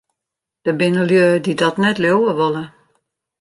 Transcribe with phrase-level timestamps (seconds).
[0.65, 2.63] Der binne lju dy't dat net leauwe wolle.